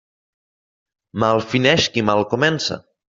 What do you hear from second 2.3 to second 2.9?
comença.